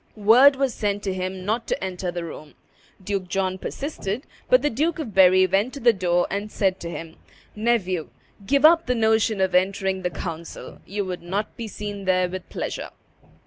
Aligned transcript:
Word 0.15 0.55
was 0.55 0.73
sent 0.73 1.03
to 1.03 1.13
him 1.13 1.45
not 1.45 1.67
to 1.67 1.83
enter 1.83 2.09
the 2.09 2.23
room. 2.23 2.55
Duke 3.03 3.27
John 3.27 3.59
persisted; 3.59 4.23
but 4.49 4.63
the 4.63 4.71
Duke 4.71 4.97
of 4.97 5.13
Berry 5.13 5.45
went 5.45 5.75
to 5.75 5.79
the 5.79 5.93
door 5.93 6.25
and 6.31 6.51
said 6.51 6.79
to 6.79 6.89
him, 6.89 7.17
"Nephew, 7.55 8.09
give 8.43 8.65
up 8.65 8.87
the 8.87 8.95
notion 8.95 9.39
of 9.39 9.53
entering 9.53 10.01
the 10.01 10.09
council; 10.09 10.79
you 10.87 11.05
would 11.05 11.21
not 11.21 11.55
be 11.55 11.67
seen 11.67 12.05
there 12.05 12.27
with 12.27 12.49
pleasure." 12.49 12.89